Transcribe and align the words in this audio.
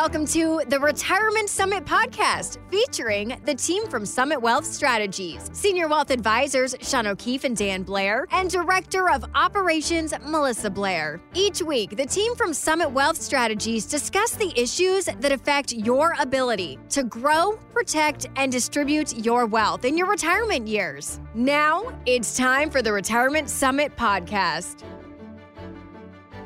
Welcome 0.00 0.26
to 0.26 0.62
the 0.68 0.78
Retirement 0.78 1.48
Summit 1.48 1.84
podcast 1.84 2.58
featuring 2.70 3.36
the 3.44 3.54
team 3.56 3.88
from 3.88 4.06
Summit 4.06 4.40
Wealth 4.40 4.64
Strategies, 4.64 5.50
Senior 5.52 5.88
Wealth 5.88 6.12
Advisors 6.12 6.76
Shawn 6.80 7.08
O'Keefe 7.08 7.42
and 7.42 7.56
Dan 7.56 7.82
Blair, 7.82 8.24
and 8.30 8.48
Director 8.48 9.10
of 9.10 9.24
Operations 9.34 10.14
Melissa 10.22 10.70
Blair. 10.70 11.20
Each 11.34 11.60
week, 11.62 11.96
the 11.96 12.06
team 12.06 12.36
from 12.36 12.54
Summit 12.54 12.92
Wealth 12.92 13.20
Strategies 13.20 13.86
discuss 13.86 14.36
the 14.36 14.52
issues 14.56 15.06
that 15.06 15.32
affect 15.32 15.72
your 15.72 16.14
ability 16.20 16.78
to 16.90 17.02
grow, 17.02 17.58
protect, 17.72 18.28
and 18.36 18.52
distribute 18.52 19.26
your 19.26 19.46
wealth 19.46 19.84
in 19.84 19.98
your 19.98 20.06
retirement 20.06 20.68
years. 20.68 21.18
Now, 21.34 21.92
it's 22.06 22.36
time 22.36 22.70
for 22.70 22.82
the 22.82 22.92
Retirement 22.92 23.50
Summit 23.50 23.96
podcast. 23.96 24.84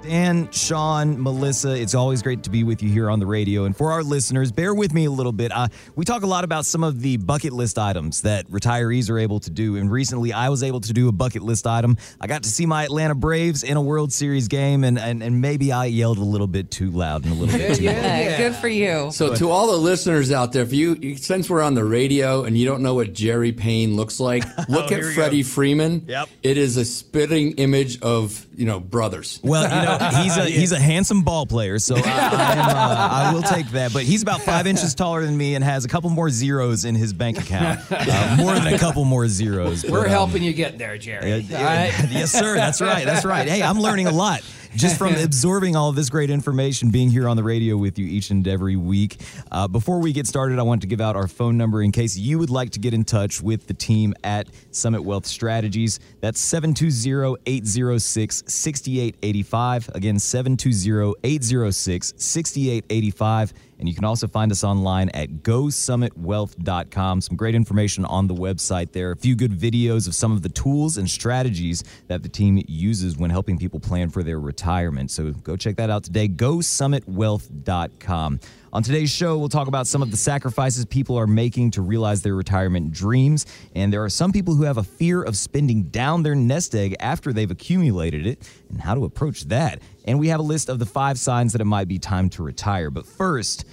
Dan, 0.02 0.50
Shawn, 0.50 1.22
Melissa, 1.22 1.80
it's 1.80 1.94
always 1.94 2.22
great 2.22 2.42
to 2.42 2.50
be 2.50 2.64
with 2.64 2.82
you 2.82 2.90
here 2.90 3.08
on 3.08 3.20
the 3.20 3.26
radio. 3.26 3.64
And 3.66 3.76
for 3.76 3.92
our 3.92 4.02
listeners, 4.02 4.50
bear 4.50 4.74
with 4.74 4.92
me 4.92 5.04
a 5.04 5.10
little 5.12 5.30
bit. 5.30 5.52
Uh, 5.52 5.68
we 5.94 6.04
talk 6.04 6.22
a 6.24 6.26
lot 6.26 6.42
about 6.42 6.66
some 6.66 6.82
of 6.82 7.00
the 7.02 7.18
bucket 7.18 7.52
list 7.52 7.78
items 7.78 8.22
that 8.22 8.46
retirees 8.50 9.08
are 9.10 9.18
able 9.18 9.38
to 9.40 9.48
do. 9.50 9.76
And 9.76 9.88
recently, 9.90 10.32
I 10.32 10.48
was 10.48 10.64
able 10.64 10.80
to 10.80 10.92
do 10.92 11.06
a 11.08 11.12
bucket 11.12 11.42
list 11.42 11.68
item. 11.68 11.96
I 12.20 12.26
got 12.26 12.42
to 12.42 12.48
see 12.48 12.66
my 12.66 12.82
Atlanta 12.82 13.14
Braves 13.14 13.62
in 13.62 13.76
a 13.76 13.80
World 13.80 14.12
Series 14.12 14.48
game, 14.48 14.82
and, 14.82 14.98
and, 14.98 15.22
and 15.22 15.40
maybe 15.40 15.70
I 15.70 15.84
yelled 15.84 16.18
a 16.18 16.24
little 16.24 16.48
bit 16.48 16.72
too 16.72 16.90
loud 16.90 17.24
and 17.24 17.32
a 17.32 17.36
little 17.36 17.56
bit 17.56 17.76
too 17.76 17.84
yeah, 17.84 17.92
loud. 17.92 18.02
yeah, 18.02 18.36
good 18.38 18.56
for 18.56 18.68
you. 18.68 19.10
So, 19.12 19.36
to 19.36 19.50
all 19.50 19.70
the 19.70 19.78
listeners 19.78 20.32
out 20.32 20.52
there, 20.52 20.62
if 20.64 20.72
you 20.72 21.16
since 21.16 21.48
we're 21.48 21.62
on 21.62 21.74
the 21.74 21.84
radio 21.84 22.42
and 22.42 22.58
you 22.58 22.66
don't 22.66 22.82
know 22.82 22.94
what 22.94 23.12
Jerry 23.12 23.52
Payne 23.52 23.94
looks 23.94 24.18
like, 24.18 24.42
look 24.68 24.90
Oh, 24.90 24.96
at 24.96 25.14
Freddie 25.14 25.42
go. 25.42 25.48
Freeman. 25.48 26.06
Yep. 26.08 26.28
it 26.42 26.58
is 26.58 26.76
a 26.76 26.84
spitting 26.84 27.52
image 27.52 28.00
of 28.02 28.44
you 28.54 28.66
know 28.66 28.80
brothers. 28.80 29.40
Well, 29.42 29.62
you 29.62 29.68
know, 29.86 29.98
he's 30.22 30.36
a 30.36 30.44
he's 30.44 30.72
a 30.72 30.78
handsome 30.78 31.22
ball 31.22 31.46
player, 31.46 31.78
so 31.78 31.96
I, 31.96 32.00
I, 32.00 32.02
am, 32.02 32.68
uh, 32.68 33.08
I 33.10 33.32
will 33.34 33.42
take 33.42 33.68
that. 33.70 33.92
But 33.92 34.04
he's 34.04 34.22
about 34.22 34.40
five 34.42 34.66
inches 34.72 34.94
taller 34.94 35.24
than 35.24 35.36
me 35.36 35.54
and 35.54 35.64
has 35.64 35.84
a 35.84 35.88
couple 35.88 36.10
more 36.10 36.30
zeros 36.30 36.84
in 36.84 36.94
his 36.94 37.12
bank 37.12 37.38
account, 37.38 37.80
uh, 37.90 38.36
more 38.38 38.54
than 38.54 38.74
a 38.74 38.78
couple 38.78 39.04
more 39.04 39.28
zeros. 39.28 39.84
We're 39.84 40.00
But, 40.00 40.06
um, 40.06 40.10
helping 40.10 40.42
you 40.42 40.52
get 40.52 40.78
there, 40.78 40.98
Jerry. 40.98 41.32
Uh, 41.32 41.58
All 41.58 41.64
right? 41.64 41.92
yes, 42.10 42.32
sir. 42.32 42.54
That's 42.54 42.80
right. 42.80 43.04
That's 43.04 43.24
right. 43.24 43.48
Hey, 43.48 43.62
I'm 43.62 43.78
learning 43.80 44.06
a 44.06 44.12
lot 44.12 44.42
just 44.74 44.98
from 44.98 45.14
absorbing 45.16 45.76
all 45.76 45.88
of 45.88 45.96
this 45.96 46.10
great 46.10 46.30
information, 46.30 46.90
being 46.90 47.10
here 47.10 47.28
on 47.28 47.36
the 47.36 47.42
radio 47.42 47.76
with 47.76 47.98
you 47.98 48.06
each 48.06 48.30
and 48.30 48.46
every 48.46 48.76
week. 48.76 49.20
Uh, 49.50 49.68
before 49.68 49.98
we 49.98 50.12
get 50.12 50.26
started, 50.26 50.58
I 50.58 50.62
want 50.62 50.80
to 50.82 50.86
give 50.86 51.00
out 51.00 51.16
our 51.16 51.28
phone 51.28 51.56
number 51.56 51.82
in 51.82 51.92
case 51.92 52.16
you 52.16 52.38
would 52.38 52.50
like 52.50 52.70
to 52.70 52.80
get 52.80 52.94
in 52.94 53.04
touch 53.04 53.42
with 53.42 53.66
the 53.66 53.74
team 53.74 54.14
at 54.24 54.48
Summit 54.70 55.02
Wealth 55.02 55.26
Strategies. 55.26 56.00
That's 56.20 56.40
720 56.40 57.36
806 57.46 58.44
6885. 58.46 59.90
Again, 59.94 60.18
720 60.18 61.14
806 61.22 62.14
6885. 62.16 63.52
And 63.82 63.88
you 63.88 63.96
can 63.96 64.04
also 64.04 64.28
find 64.28 64.52
us 64.52 64.62
online 64.62 65.08
at 65.08 65.42
gosummitwealth.com. 65.42 67.20
Some 67.20 67.36
great 67.36 67.56
information 67.56 68.04
on 68.04 68.28
the 68.28 68.34
website 68.34 68.92
there. 68.92 69.10
A 69.10 69.16
few 69.16 69.34
good 69.34 69.50
videos 69.50 70.06
of 70.06 70.14
some 70.14 70.30
of 70.30 70.42
the 70.42 70.50
tools 70.50 70.98
and 70.98 71.10
strategies 71.10 71.82
that 72.06 72.22
the 72.22 72.28
team 72.28 72.62
uses 72.68 73.16
when 73.16 73.30
helping 73.30 73.58
people 73.58 73.80
plan 73.80 74.08
for 74.08 74.22
their 74.22 74.38
retirement. 74.38 75.10
So 75.10 75.32
go 75.32 75.56
check 75.56 75.74
that 75.78 75.90
out 75.90 76.04
today. 76.04 76.28
GoSummitWealth.com. 76.28 78.40
On 78.74 78.82
today's 78.82 79.10
show, 79.10 79.36
we'll 79.36 79.50
talk 79.50 79.68
about 79.68 79.86
some 79.86 80.00
of 80.00 80.10
the 80.10 80.16
sacrifices 80.16 80.86
people 80.86 81.18
are 81.18 81.26
making 81.26 81.72
to 81.72 81.82
realize 81.82 82.22
their 82.22 82.34
retirement 82.34 82.90
dreams. 82.90 83.44
And 83.74 83.92
there 83.92 84.02
are 84.02 84.08
some 84.08 84.32
people 84.32 84.54
who 84.54 84.62
have 84.62 84.78
a 84.78 84.82
fear 84.82 85.22
of 85.22 85.36
spending 85.36 85.82
down 85.84 86.22
their 86.22 86.34
nest 86.34 86.74
egg 86.74 86.96
after 86.98 87.34
they've 87.34 87.50
accumulated 87.50 88.26
it 88.26 88.50
and 88.70 88.80
how 88.80 88.94
to 88.94 89.04
approach 89.04 89.42
that. 89.48 89.82
And 90.06 90.18
we 90.18 90.28
have 90.28 90.40
a 90.40 90.42
list 90.42 90.70
of 90.70 90.78
the 90.78 90.86
five 90.86 91.18
signs 91.18 91.52
that 91.52 91.60
it 91.60 91.66
might 91.66 91.86
be 91.86 91.98
time 91.98 92.30
to 92.30 92.42
retire. 92.42 92.88
But 92.90 93.04
first, 93.04 93.66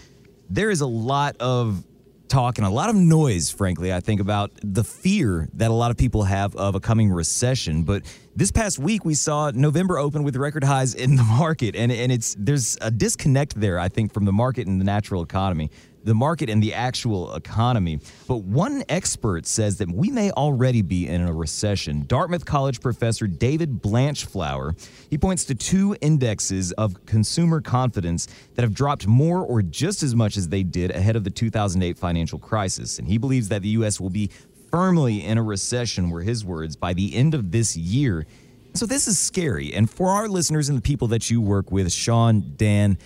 there 0.49 0.69
is 0.69 0.81
a 0.81 0.87
lot 0.87 1.37
of 1.39 1.81
talk 2.29 2.57
and 2.57 2.65
a 2.65 2.69
lot 2.69 2.89
of 2.89 2.95
noise, 2.95 3.49
frankly, 3.49 3.91
I 3.91 3.99
think, 3.99 4.21
about 4.21 4.51
the 4.63 4.83
fear 4.83 5.49
that 5.53 5.71
a 5.71 5.73
lot 5.73 5.91
of 5.91 5.97
people 5.97 6.23
have 6.23 6.55
of 6.55 6.75
a 6.75 6.79
coming 6.79 7.11
recession. 7.11 7.83
But 7.83 8.03
this 8.35 8.51
past 8.51 8.79
week, 8.79 9.03
we 9.03 9.15
saw 9.15 9.51
November 9.53 9.97
open 9.97 10.23
with 10.23 10.35
record 10.35 10.63
highs 10.63 10.93
in 10.93 11.15
the 11.15 11.23
market, 11.39 11.75
and, 11.75 11.91
and 11.91 12.11
it's 12.11 12.35
there's 12.39 12.77
a 12.81 12.91
disconnect 12.91 13.59
there, 13.59 13.79
I 13.79 13.89
think, 13.89 14.13
from 14.13 14.25
the 14.25 14.31
market 14.31 14.67
and 14.67 14.79
the 14.79 14.85
natural 14.85 15.21
economy. 15.23 15.71
The 16.03 16.13
market 16.13 16.49
and 16.49 16.63
the 16.63 16.73
actual 16.73 17.35
economy. 17.35 17.99
But 18.27 18.37
one 18.37 18.83
expert 18.89 19.45
says 19.45 19.77
that 19.77 19.91
we 19.91 20.09
may 20.09 20.31
already 20.31 20.81
be 20.81 21.07
in 21.07 21.21
a 21.21 21.33
recession. 21.33 22.05
Dartmouth 22.07 22.45
College 22.45 22.81
professor 22.81 23.27
David 23.27 23.81
Blanchflower, 23.81 24.75
he 25.09 25.17
points 25.17 25.45
to 25.45 25.55
two 25.55 25.95
indexes 26.01 26.71
of 26.73 27.05
consumer 27.05 27.61
confidence 27.61 28.27
that 28.55 28.61
have 28.61 28.73
dropped 28.73 29.07
more 29.07 29.39
or 29.43 29.61
just 29.61 30.01
as 30.03 30.15
much 30.15 30.37
as 30.37 30.49
they 30.49 30.63
did 30.63 30.91
ahead 30.91 31.15
of 31.15 31.23
the 31.23 31.29
2008 31.29 31.97
financial 31.97 32.39
crisis. 32.39 32.99
And 32.99 33.07
he 33.07 33.17
believes 33.17 33.49
that 33.49 33.61
the 33.61 33.69
U.S. 33.69 33.99
will 33.99 34.09
be 34.09 34.29
firmly 34.71 35.25
in 35.25 35.37
a 35.37 35.43
recession, 35.43 36.09
were 36.09 36.21
his 36.21 36.45
words, 36.45 36.75
by 36.75 36.93
the 36.93 37.15
end 37.15 37.33
of 37.33 37.51
this 37.51 37.75
year. 37.75 38.25
So 38.73 38.85
this 38.85 39.07
is 39.07 39.17
scary. 39.17 39.73
And 39.73 39.89
for 39.89 40.09
our 40.09 40.27
listeners 40.27 40.69
and 40.69 40.77
the 40.77 40.81
people 40.81 41.07
that 41.09 41.29
you 41.29 41.41
work 41.41 41.71
with, 41.71 41.91
Shawn, 41.91 42.53
Dan, 42.55 42.97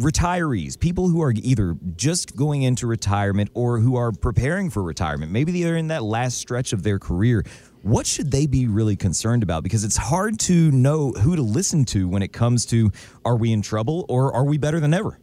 retirees, 0.00 0.78
people 0.78 1.08
who 1.08 1.22
are 1.22 1.32
either 1.36 1.76
just 1.96 2.34
going 2.34 2.62
into 2.62 2.86
retirement 2.86 3.50
or 3.54 3.78
who 3.78 3.96
are 3.96 4.12
preparing 4.12 4.70
for 4.70 4.82
retirement, 4.82 5.30
maybe 5.30 5.62
they're 5.62 5.76
in 5.76 5.88
that 5.88 6.02
last 6.02 6.38
stretch 6.38 6.72
of 6.72 6.82
their 6.82 6.98
career. 6.98 7.44
What 7.82 8.06
should 8.06 8.30
they 8.30 8.46
be 8.46 8.66
really 8.66 8.96
concerned 8.96 9.42
about? 9.42 9.62
Because 9.62 9.84
it's 9.84 9.96
hard 9.96 10.38
to 10.40 10.70
know 10.70 11.12
who 11.12 11.36
to 11.36 11.42
listen 11.42 11.84
to 11.86 12.08
when 12.08 12.22
it 12.22 12.32
comes 12.32 12.66
to 12.66 12.90
are 13.24 13.36
we 13.36 13.52
in 13.52 13.62
trouble 13.62 14.06
or 14.08 14.34
are 14.34 14.44
we 14.44 14.58
better 14.58 14.80
than 14.80 14.94
ever? 14.94 15.18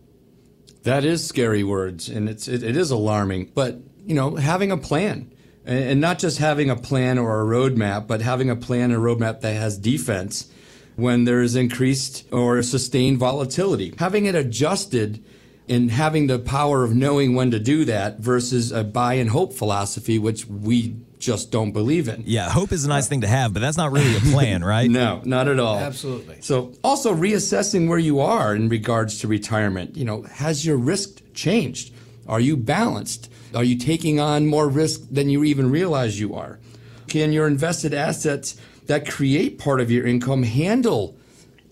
That 0.84 1.04
is 1.04 1.26
scary 1.26 1.64
words, 1.64 2.08
and 2.08 2.30
it's 2.30 2.48
it, 2.48 2.64
it 2.64 2.78
is 2.78 2.92
alarming. 2.92 3.52
But 3.54 3.78
you 4.06 4.16
know, 4.16 4.36
having 4.36 4.72
a 4.72 4.78
plan, 4.78 5.34
and, 5.66 5.84
and 5.84 6.02
not 6.02 6.18
just 6.18 6.38
having 6.38 6.70
a 6.70 6.76
plan 6.76 7.18
or 7.18 7.42
a 7.42 7.46
roadmap, 7.46 8.08
but 8.08 8.22
having 8.22 8.50
a 8.50 8.56
plan 8.56 8.92
and 8.92 8.94
a 8.94 8.98
roadmap 8.98 9.42
that 9.42 9.54
has 9.54 9.78
defense 9.78 10.50
when 10.98 11.24
there 11.24 11.42
is 11.42 11.56
increased 11.56 12.26
or 12.34 12.62
sustained 12.62 13.18
volatility. 13.18 13.94
Having 14.00 14.26
it 14.26 14.36
adjusted 14.36 15.24
and 15.70 15.92
having 15.92 16.28
the 16.28 16.40
power 16.40 16.84
of 16.84 16.96
knowing 16.96 17.36
when 17.36 17.52
to 17.52 17.60
do 17.60 17.86
that 17.86 18.20
versus 18.20 18.72
a 18.72 18.84
buy 18.84 19.14
and 19.14 19.30
hope 19.30 19.54
philosophy, 19.54 20.18
which 20.18 20.46
we 20.48 20.96
just 21.20 21.52
don't 21.52 21.72
believe 21.72 22.08
in. 22.08 22.24
Yeah, 22.26 22.50
hope 22.50 22.72
is 22.72 22.84
a 22.86 22.90
nice 22.90 23.06
uh, 23.06 23.10
thing 23.10 23.22
to 23.22 23.28
have, 23.28 23.54
but 23.54 23.60
that's 23.60 23.78
not 23.78 23.92
really 23.92 24.16
a 24.16 24.20
plan, 24.20 24.64
right? 24.64 24.90
No, 24.90 25.22
not 25.24 25.48
at 25.48 25.60
all. 25.60 25.78
Absolutely. 25.78 26.42
So, 26.42 26.74
also 26.84 27.14
reassessing 27.14 27.88
where 27.88 28.00
you 28.00 28.20
are 28.20 28.56
in 28.56 28.70
regards 28.70 29.20
to 29.20 29.28
retirement. 29.28 29.96
You 29.96 30.06
know, 30.06 30.24
has 30.24 30.66
your 30.66 30.78
risk 30.78 31.22
changed? 31.34 31.94
Are 32.28 32.40
you 32.40 32.58
balanced? 32.58 33.32
Are 33.56 33.64
you 33.64 33.78
taking 33.78 34.20
on 34.20 34.48
more 34.48 34.68
risk 34.68 35.02
than 35.12 35.30
you 35.30 35.44
even 35.44 35.70
realize 35.70 36.20
you 36.20 36.36
are? 36.36 36.60
Can 37.08 37.32
your 37.32 37.48
invested 37.48 37.94
assets 37.94 38.60
that 38.88 39.10
create 39.10 39.60
part 39.60 39.80
of 39.80 39.92
your 39.92 40.06
income 40.06 40.44
handle 40.44 41.16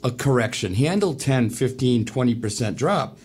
a 0.03 0.11
correction, 0.11 0.75
handle 0.75 1.15
10, 1.15 1.49
15, 1.49 2.05
20% 2.05 2.75
drop? 2.75 3.17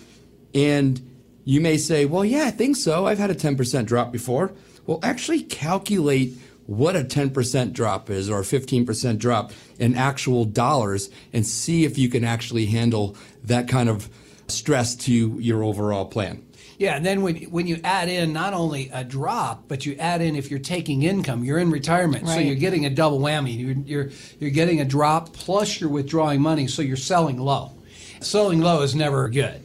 And 0.55 1.01
you 1.45 1.61
may 1.61 1.77
say, 1.77 2.05
well, 2.05 2.25
yeah, 2.25 2.45
I 2.45 2.51
think 2.51 2.77
so. 2.77 3.07
I've 3.07 3.19
had 3.19 3.31
a 3.31 3.35
10% 3.35 3.87
drop 3.87 4.13
before. 4.13 4.53
Well, 4.87 5.01
actually 5.03 5.43
calculate 5.43 6.35
what 6.67 6.95
a 6.95 7.01
10% 7.01 7.73
drop 7.73 8.11
is 8.11 8.31
or 8.31 8.41
a 8.41 8.45
15% 8.45 9.19
drop 9.19 9.53
in 9.79 9.97
actual 9.97 10.45
dollars 10.45 11.11
and 11.33 11.47
see 11.47 11.85
if 11.85 11.99
you 11.99 12.09
can 12.09 12.25
actually 12.25 12.67
handle 12.67 13.17
that 13.45 13.69
kind 13.69 13.89
of 13.89 14.09
stress 14.47 14.95
to 14.95 15.13
your 15.41 15.65
overall 15.65 16.05
plan. 16.05 16.47
Yeah, 16.81 16.97
and 16.97 17.05
then 17.05 17.21
when 17.21 17.37
when 17.51 17.67
you 17.67 17.79
add 17.85 18.09
in 18.09 18.33
not 18.33 18.55
only 18.55 18.89
a 18.91 19.05
drop, 19.05 19.65
but 19.69 19.85
you 19.85 19.97
add 19.97 20.23
in 20.23 20.35
if 20.35 20.51
you're 20.51 20.59
taking 20.59 21.03
income, 21.03 21.45
you're 21.45 21.59
in 21.59 21.71
retirement, 21.71 22.27
so 22.27 22.39
you're 22.39 22.55
getting 22.55 22.87
a 22.87 22.91
double 22.91 23.21
whammy. 23.21 23.55
You're, 23.55 23.75
you're 23.85 24.11
you're 24.39 24.51
getting 24.51 24.81
a 24.81 24.87
drop 24.87 25.35
plus 25.35 25.79
you're 25.79 25.91
withdrawing 25.91 26.41
money, 26.41 26.69
so 26.69 26.81
you're 26.81 26.97
selling 26.97 27.37
low. 27.37 27.73
Selling 28.21 28.61
low 28.61 28.81
is 28.81 28.95
never 28.95 29.29
good. 29.29 29.61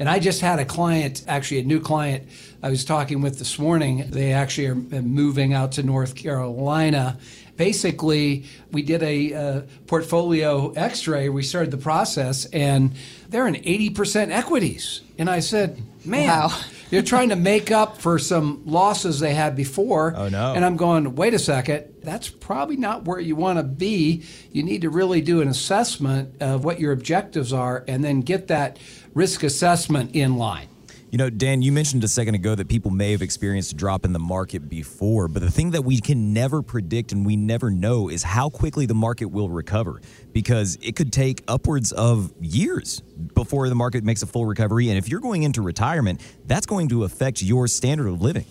And 0.00 0.08
I 0.08 0.18
just 0.18 0.40
had 0.40 0.58
a 0.58 0.64
client, 0.64 1.22
actually 1.28 1.60
a 1.60 1.62
new 1.62 1.78
client, 1.78 2.24
I 2.64 2.70
was 2.70 2.84
talking 2.84 3.20
with 3.20 3.38
this 3.38 3.60
morning. 3.60 4.10
They 4.10 4.32
actually 4.32 4.66
are 4.66 4.74
moving 4.74 5.54
out 5.54 5.70
to 5.72 5.84
North 5.84 6.16
Carolina. 6.16 7.16
Basically, 7.56 8.44
we 8.72 8.82
did 8.82 9.04
a 9.04 9.34
uh, 9.34 9.60
portfolio 9.86 10.72
X-ray. 10.72 11.28
We 11.28 11.44
started 11.44 11.70
the 11.70 11.78
process, 11.78 12.44
and 12.46 12.90
they're 13.28 13.46
in 13.46 13.54
80% 13.54 14.30
equities. 14.30 15.02
And 15.16 15.30
I 15.30 15.38
said, 15.38 15.80
"Man, 16.06 16.28
Wow. 16.28 16.58
they're 16.90 17.02
trying 17.02 17.30
to 17.30 17.36
make 17.36 17.70
up 17.70 17.98
for 17.98 18.18
some 18.18 18.62
losses 18.64 19.20
they 19.20 19.34
had 19.34 19.56
before." 19.56 20.14
Oh, 20.16 20.28
no. 20.28 20.54
And 20.54 20.64
I'm 20.64 20.76
going, 20.76 21.14
"Wait 21.14 21.34
a 21.34 21.38
second. 21.38 21.84
That's 22.02 22.28
probably 22.28 22.76
not 22.76 23.04
where 23.04 23.20
you 23.20 23.36
want 23.36 23.58
to 23.58 23.62
be. 23.62 24.22
You 24.52 24.62
need 24.62 24.82
to 24.82 24.90
really 24.90 25.20
do 25.20 25.40
an 25.40 25.48
assessment 25.48 26.40
of 26.40 26.64
what 26.64 26.80
your 26.80 26.92
objectives 26.92 27.52
are, 27.52 27.84
and 27.88 28.04
then 28.04 28.20
get 28.20 28.48
that 28.48 28.78
risk 29.14 29.42
assessment 29.42 30.14
in 30.14 30.36
line." 30.36 30.68
You 31.16 31.24
know, 31.24 31.30
Dan, 31.30 31.62
you 31.62 31.72
mentioned 31.72 32.04
a 32.04 32.08
second 32.08 32.34
ago 32.34 32.54
that 32.54 32.68
people 32.68 32.90
may 32.90 33.12
have 33.12 33.22
experienced 33.22 33.72
a 33.72 33.74
drop 33.74 34.04
in 34.04 34.12
the 34.12 34.18
market 34.18 34.68
before, 34.68 35.28
but 35.28 35.40
the 35.40 35.50
thing 35.50 35.70
that 35.70 35.80
we 35.80 35.98
can 35.98 36.34
never 36.34 36.60
predict 36.60 37.10
and 37.12 37.24
we 37.24 37.36
never 37.36 37.70
know 37.70 38.10
is 38.10 38.22
how 38.22 38.50
quickly 38.50 38.84
the 38.84 38.94
market 38.94 39.24
will 39.24 39.48
recover 39.48 40.02
because 40.34 40.76
it 40.82 40.94
could 40.94 41.14
take 41.14 41.42
upwards 41.48 41.90
of 41.92 42.34
years 42.38 43.00
before 43.34 43.70
the 43.70 43.74
market 43.74 44.04
makes 44.04 44.20
a 44.20 44.26
full 44.26 44.44
recovery. 44.44 44.90
And 44.90 44.98
if 44.98 45.08
you're 45.08 45.20
going 45.20 45.42
into 45.42 45.62
retirement, 45.62 46.20
that's 46.44 46.66
going 46.66 46.90
to 46.90 47.04
affect 47.04 47.40
your 47.40 47.66
standard 47.66 48.08
of 48.08 48.20
living. 48.20 48.44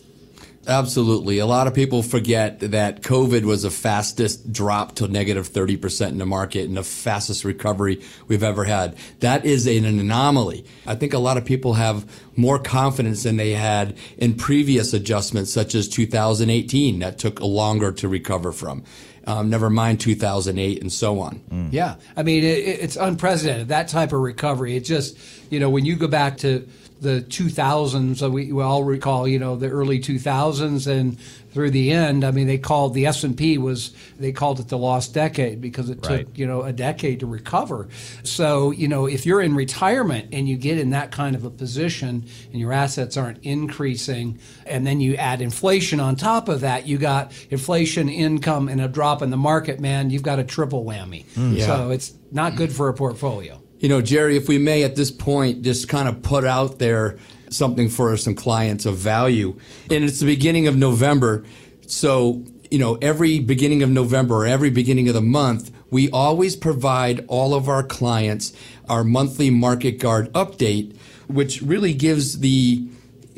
Absolutely. 0.68 1.40
A 1.40 1.46
lot 1.46 1.68
of 1.68 1.74
people 1.74 2.02
forget 2.02 2.60
that 2.60 3.02
COVID 3.02 3.44
was 3.44 3.64
the 3.64 3.70
fastest 3.70 4.52
drop 4.52 4.96
to 4.96 5.08
negative 5.08 5.50
30% 5.50 6.10
in 6.10 6.18
the 6.18 6.26
market 6.26 6.68
and 6.68 6.78
the 6.78 6.84
fastest 6.84 7.44
recovery 7.44 8.02
we've 8.28 8.44
ever 8.44 8.64
had. 8.64 8.96
That 9.20 9.46
is 9.46 9.68
an 9.68 9.86
anomaly. 9.86 10.66
I 10.86 10.96
think 10.96 11.14
a 11.14 11.20
lot 11.20 11.38
of 11.38 11.46
people 11.46 11.74
have 11.74 12.10
more 12.36 12.60
confidence 12.60 13.24
than 13.24 13.38
they 13.38 13.52
had 13.52 13.98
in 14.18 14.36
previous 14.36 14.94
adjustments, 14.94 15.54
such 15.54 15.76
as 15.76 15.88
2018, 15.88 17.00
that 17.00 17.18
took 17.18 17.40
longer 17.42 17.92
to 17.94 18.08
recover 18.08 18.52
from. 18.52 18.84
Um, 19.28 19.50
never 19.50 19.70
mind 19.70 20.00
2008 20.00 20.82
and 20.82 20.94
so 20.94 21.20
on. 21.20 21.42
Mm. 21.52 21.70
Yeah. 21.72 21.96
I 22.16 22.22
mean, 22.22 22.44
it, 22.44 22.60
it's 22.60 22.96
unprecedented, 22.96 23.70
that 23.70 23.88
type 23.88 24.14
of 24.14 24.20
recovery. 24.20 24.76
It 24.76 24.82
just, 24.82 25.18
you 25.50 25.60
know, 25.60 25.70
when 25.70 25.84
you 25.84 25.96
go 25.96 26.08
back 26.08 26.38
to, 26.40 26.68
the 27.02 27.22
2000s. 27.22 28.18
So 28.18 28.30
we, 28.30 28.52
we 28.52 28.64
all 28.64 28.84
recall, 28.84 29.28
you 29.28 29.40
know, 29.40 29.56
the 29.56 29.70
early 29.70 30.00
2000s 30.00 30.88
and 30.88 31.18
through 31.56 31.72
the 31.72 31.94
end. 31.94 32.26
I 32.26 32.32
mean, 32.32 32.48
they 32.48 32.58
called 32.58 32.94
the 32.94 33.06
S 33.06 33.24
and 33.24 33.38
P 33.38 33.58
was 33.58 33.92
they 34.20 34.34
called 34.34 34.60
it 34.60 34.68
the 34.68 34.78
lost 34.78 35.14
decade 35.14 35.62
because 35.62 35.90
it 35.90 36.06
right. 36.06 36.28
took 36.28 36.38
you 36.38 36.46
know 36.46 36.64
a 36.64 36.74
decade 36.74 37.22
to 37.22 37.26
recover. 37.26 37.88
So 38.24 38.72
you 38.72 38.90
know, 38.90 39.06
if 39.06 39.26
you're 39.26 39.40
in 39.42 39.56
retirement 39.56 40.30
and 40.34 40.50
you 40.50 40.58
get 40.58 40.78
in 40.78 40.90
that 40.90 41.12
kind 41.12 41.34
of 41.34 41.46
a 41.46 41.50
position 41.50 42.26
and 42.52 42.60
your 42.60 42.74
assets 42.74 43.16
aren't 43.16 43.42
increasing, 43.44 44.38
and 44.66 44.86
then 44.86 45.00
you 45.00 45.16
add 45.16 45.42
inflation 45.42 46.02
on 46.02 46.18
top 46.18 46.50
of 46.50 46.60
that, 46.60 46.88
you 46.88 46.98
got 46.98 47.32
inflation, 47.50 48.10
income, 48.10 48.68
and 48.68 48.82
a 48.82 48.90
drop 48.90 49.22
in 49.22 49.30
the 49.30 49.38
market. 49.38 49.80
Man, 49.80 50.10
you've 50.10 50.24
got 50.24 50.40
a 50.40 50.44
triple 50.44 50.84
whammy. 50.84 51.24
Mm. 51.36 51.58
Yeah. 51.58 51.68
So 51.68 51.92
it's 51.92 52.14
not 52.34 52.58
good 52.58 52.74
for 52.74 52.90
a 52.90 52.94
portfolio. 52.94 53.62
You 53.86 53.90
know, 53.90 54.02
Jerry, 54.02 54.36
if 54.36 54.48
we 54.48 54.58
may 54.58 54.84
at 54.84 54.96
this 54.96 55.12
point 55.12 55.62
just 55.62 55.88
kind 55.88 56.10
of 56.10 56.24
put 56.24 56.44
out 56.44 56.80
there 56.80 57.20
something 57.52 57.88
for 57.88 58.18
some 58.18 58.34
clients 58.34 58.88
of 58.88 58.98
value. 58.98 59.60
And 59.92 60.04
it's 60.04 60.20
the 60.22 60.26
beginning 60.26 60.68
of 60.68 60.76
November. 60.76 61.46
So, 61.86 62.44
you 62.72 62.80
know, 62.80 62.96
every 62.96 63.38
beginning 63.38 63.84
of 63.84 63.92
November 63.92 64.38
or 64.38 64.46
every 64.48 64.72
beginning 64.72 65.08
of 65.08 65.14
the 65.14 65.22
month, 65.22 65.72
we 65.92 66.10
always 66.10 66.56
provide 66.56 67.26
all 67.28 67.54
of 67.54 67.70
our 67.70 67.84
clients 67.84 68.54
our 68.90 69.04
monthly 69.04 69.52
market 69.52 70.00
guard 70.00 70.34
update, 70.34 70.98
which 71.28 71.62
really 71.62 71.94
gives 71.94 72.40
the 72.40 72.90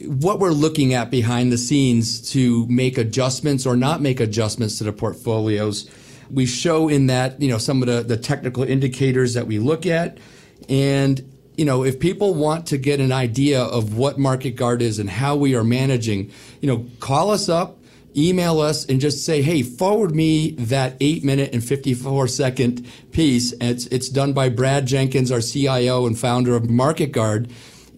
what 0.05 0.39
we're 0.39 0.51
looking 0.51 0.93
at 0.93 1.11
behind 1.11 1.51
the 1.51 1.57
scenes 1.57 2.31
to 2.31 2.65
make 2.67 2.97
adjustments 2.97 3.65
or 3.65 3.75
not 3.75 3.99
make 3.99 4.21
adjustments 4.21 4.77
to 4.77 4.85
the 4.85 4.93
portfolios 4.93 5.91
we 6.29 6.45
show 6.45 6.89
in 6.89 7.07
that, 7.07 7.41
you 7.41 7.49
know, 7.49 7.57
some 7.57 7.81
of 7.81 7.87
the, 7.87 8.03
the 8.03 8.17
technical 8.17 8.63
indicators 8.63 9.33
that 9.33 9.47
we 9.47 9.59
look 9.59 9.85
at. 9.85 10.17
And, 10.69 11.33
you 11.55 11.65
know, 11.65 11.83
if 11.83 11.99
people 11.99 12.33
want 12.33 12.67
to 12.67 12.77
get 12.77 12.99
an 12.99 13.11
idea 13.11 13.61
of 13.61 13.97
what 13.97 14.17
Market 14.17 14.51
Guard 14.51 14.81
is 14.81 14.99
and 14.99 15.09
how 15.09 15.35
we 15.35 15.55
are 15.55 15.63
managing, 15.63 16.31
you 16.61 16.67
know, 16.67 16.85
call 16.99 17.31
us 17.31 17.49
up, 17.49 17.77
email 18.15 18.59
us, 18.59 18.85
and 18.85 18.99
just 18.99 19.25
say, 19.25 19.41
hey, 19.41 19.61
forward 19.61 20.15
me 20.15 20.51
that 20.51 20.95
eight 20.99 21.23
minute 21.23 21.53
and 21.53 21.63
54 21.63 22.27
second 22.27 22.85
piece. 23.11 23.51
And 23.53 23.69
it's, 23.69 23.85
it's 23.87 24.09
done 24.09 24.33
by 24.33 24.49
Brad 24.49 24.85
Jenkins, 24.85 25.31
our 25.31 25.41
CIO 25.41 26.05
and 26.05 26.17
founder 26.17 26.55
of 26.55 26.69
Market 26.69 27.11
Guard. 27.11 27.49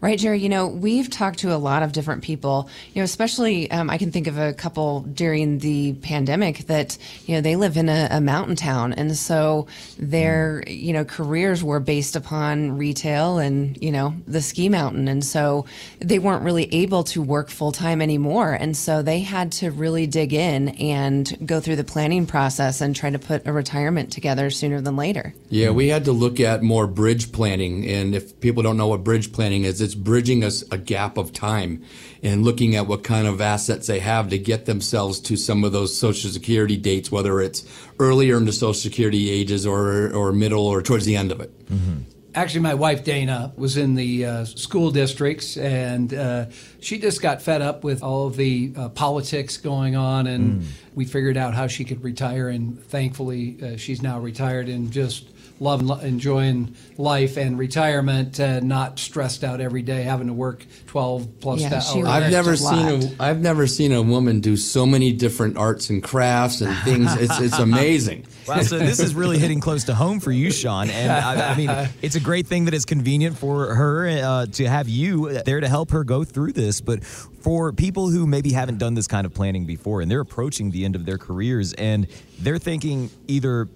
Right, 0.00 0.18
Jerry. 0.18 0.40
You 0.40 0.48
know, 0.48 0.66
we've 0.66 1.10
talked 1.10 1.40
to 1.40 1.54
a 1.54 1.56
lot 1.56 1.82
of 1.82 1.92
different 1.92 2.22
people, 2.22 2.68
you 2.92 3.00
know, 3.00 3.04
especially 3.04 3.70
um, 3.70 3.90
I 3.90 3.98
can 3.98 4.10
think 4.10 4.26
of 4.26 4.38
a 4.38 4.52
couple 4.52 5.00
during 5.00 5.58
the 5.58 5.94
pandemic 5.94 6.66
that, 6.66 6.96
you 7.26 7.34
know, 7.34 7.40
they 7.40 7.56
live 7.56 7.76
in 7.76 7.88
a, 7.88 8.08
a 8.10 8.20
mountain 8.20 8.56
town. 8.56 8.92
And 8.92 9.16
so 9.16 9.66
their, 9.98 10.64
you 10.66 10.92
know, 10.92 11.04
careers 11.04 11.62
were 11.62 11.80
based 11.80 12.16
upon 12.16 12.76
retail 12.78 13.38
and, 13.38 13.76
you 13.82 13.92
know, 13.92 14.14
the 14.26 14.42
ski 14.42 14.68
mountain. 14.68 15.08
And 15.08 15.24
so 15.24 15.66
they 15.98 16.18
weren't 16.18 16.44
really 16.44 16.72
able 16.74 17.04
to 17.04 17.22
work 17.22 17.50
full 17.50 17.72
time 17.72 18.00
anymore. 18.00 18.52
And 18.52 18.76
so 18.76 19.02
they 19.02 19.20
had 19.20 19.52
to 19.52 19.70
really 19.70 20.06
dig 20.06 20.32
in 20.32 20.70
and 20.70 21.36
go 21.46 21.60
through 21.60 21.76
the 21.76 21.84
planning 21.84 22.26
process 22.26 22.80
and 22.80 22.94
try 22.94 23.10
to 23.10 23.18
put 23.18 23.46
a 23.46 23.52
retirement 23.52 24.12
together 24.12 24.50
sooner 24.50 24.80
than 24.80 24.96
later. 24.96 25.34
Yeah, 25.50 25.70
we 25.70 25.88
had 25.88 26.04
to 26.06 26.12
look 26.12 26.40
at 26.40 26.62
more 26.62 26.86
bridge 26.86 27.32
planning. 27.32 27.86
And 27.88 28.14
if 28.14 28.40
people 28.40 28.62
don't 28.62 28.76
know 28.76 28.88
what 28.88 29.04
bridge 29.04 29.32
planning 29.32 29.63
is 29.64 29.80
it's 29.80 29.94
bridging 29.94 30.44
us 30.44 30.62
a 30.70 30.78
gap 30.78 31.16
of 31.16 31.32
time 31.32 31.82
and 32.22 32.44
looking 32.44 32.76
at 32.76 32.86
what 32.86 33.04
kind 33.04 33.26
of 33.26 33.40
assets 33.40 33.86
they 33.86 34.00
have 34.00 34.28
to 34.30 34.38
get 34.38 34.66
themselves 34.66 35.20
to 35.20 35.36
some 35.36 35.64
of 35.64 35.72
those 35.72 35.98
social 35.98 36.30
security 36.30 36.76
dates, 36.76 37.10
whether 37.10 37.40
it's 37.40 37.64
earlier 37.98 38.36
in 38.36 38.44
the 38.44 38.52
social 38.52 38.74
security 38.74 39.30
ages 39.30 39.66
or, 39.66 40.12
or 40.12 40.32
middle 40.32 40.66
or 40.66 40.82
towards 40.82 41.04
the 41.04 41.16
end 41.16 41.32
of 41.32 41.40
it. 41.40 41.66
Mm-hmm. 41.66 42.00
Actually, 42.36 42.62
my 42.62 42.74
wife 42.74 43.04
Dana 43.04 43.52
was 43.56 43.76
in 43.76 43.94
the 43.94 44.24
uh, 44.24 44.44
school 44.44 44.90
districts, 44.90 45.56
and 45.56 46.12
uh, 46.12 46.46
she 46.80 46.98
just 46.98 47.22
got 47.22 47.40
fed 47.40 47.62
up 47.62 47.84
with 47.84 48.02
all 48.02 48.26
of 48.26 48.34
the 48.34 48.72
uh, 48.76 48.88
politics 48.88 49.56
going 49.56 49.94
on, 49.94 50.26
and 50.26 50.62
mm. 50.62 50.66
we 50.96 51.04
figured 51.04 51.36
out 51.36 51.54
how 51.54 51.68
she 51.68 51.84
could 51.84 52.02
retire. 52.02 52.48
And 52.48 52.82
thankfully, 52.86 53.56
uh, 53.62 53.76
she's 53.76 54.02
now 54.02 54.18
retired 54.18 54.68
and 54.68 54.90
just 54.90 55.28
loving, 55.60 55.88
enjoying 56.06 56.74
life 56.98 57.36
and 57.36 57.58
retirement, 57.58 58.38
uh, 58.40 58.60
not 58.60 58.98
stressed 58.98 59.44
out 59.44 59.60
every 59.60 59.82
day, 59.82 60.02
having 60.02 60.26
to 60.26 60.32
work 60.32 60.64
12 60.86 61.40
plus 61.40 61.60
Yeah, 61.60 61.74
hours. 61.74 61.94
I've 62.06 62.30
never 62.30 62.52
a 62.52 62.56
seen 62.56 63.00
lot. 63.00 63.04
a 63.20 63.22
I've 63.22 63.40
never 63.40 63.66
seen 63.66 63.92
a 63.92 64.02
woman 64.02 64.40
do 64.40 64.56
so 64.56 64.84
many 64.86 65.12
different 65.12 65.56
arts 65.56 65.90
and 65.90 66.02
crafts 66.02 66.60
and 66.60 66.76
things. 66.84 67.14
It's 67.24 67.38
it's 67.40 67.58
amazing. 67.58 68.26
Wow, 68.46 68.60
so 68.60 68.78
this 68.78 69.00
is 69.00 69.14
really 69.14 69.38
hitting 69.38 69.58
close 69.60 69.84
to 69.84 69.94
home 69.94 70.20
for 70.20 70.30
you, 70.30 70.50
Shawn. 70.50 70.90
And 70.90 71.10
I, 71.10 71.52
I 71.52 71.56
mean, 71.56 71.70
it's 72.02 72.14
a 72.14 72.20
great 72.20 72.46
thing 72.46 72.66
that 72.66 72.74
it's 72.74 72.84
convenient 72.84 73.38
for 73.38 73.74
her 73.74 74.06
uh, 74.06 74.44
to 74.44 74.66
have 74.68 74.86
you 74.86 75.32
there 75.44 75.60
to 75.60 75.66
help 75.68 75.92
her 75.92 76.04
go 76.04 76.24
through 76.24 76.52
this. 76.52 76.82
But 76.82 77.02
for 77.04 77.72
people 77.72 78.10
who 78.10 78.26
maybe 78.26 78.52
haven't 78.52 78.76
done 78.76 78.92
this 78.92 79.06
kind 79.06 79.24
of 79.24 79.32
planning 79.32 79.64
before 79.64 80.02
and 80.02 80.10
they're 80.10 80.20
approaching 80.20 80.72
the 80.72 80.84
end 80.84 80.94
of 80.94 81.06
their 81.06 81.16
careers 81.16 81.72
and 81.72 82.06
they're 82.38 82.58
thinking 82.58 83.08
either 83.28 83.66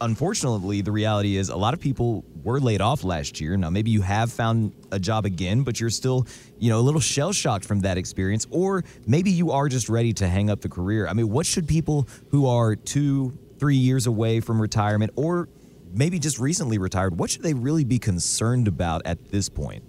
unfortunately, 0.00 0.80
the 0.80 0.92
reality 0.92 1.36
is 1.36 1.48
a 1.48 1.56
lot 1.56 1.74
of 1.74 1.80
people 1.80 2.24
were 2.42 2.60
laid 2.60 2.80
off 2.80 3.04
last 3.04 3.40
year. 3.40 3.56
Now, 3.56 3.70
maybe 3.70 3.90
you 3.90 4.02
have 4.02 4.32
found 4.32 4.72
a 4.92 4.98
job 4.98 5.24
again, 5.24 5.62
but 5.62 5.80
you're 5.80 5.90
still, 5.90 6.26
you 6.58 6.70
know, 6.70 6.78
a 6.78 6.82
little 6.82 7.00
shell 7.00 7.32
shocked 7.32 7.64
from 7.64 7.80
that 7.80 7.96
experience, 7.96 8.46
or 8.50 8.84
maybe 9.06 9.30
you 9.30 9.50
are 9.50 9.68
just 9.68 9.88
ready 9.88 10.12
to 10.14 10.28
hang 10.28 10.50
up 10.50 10.60
the 10.60 10.68
career. 10.68 11.06
I 11.06 11.12
mean, 11.12 11.30
what 11.30 11.46
should 11.46 11.66
people 11.66 12.08
who 12.30 12.46
are 12.46 12.76
two, 12.76 13.38
three 13.58 13.76
years 13.76 14.06
away 14.06 14.40
from 14.40 14.60
retirement, 14.60 15.12
or 15.16 15.48
maybe 15.92 16.18
just 16.18 16.38
recently 16.38 16.78
retired, 16.78 17.18
what 17.18 17.30
should 17.30 17.42
they 17.42 17.54
really 17.54 17.84
be 17.84 17.98
concerned 17.98 18.68
about 18.68 19.02
at 19.04 19.30
this 19.30 19.48
point? 19.48 19.84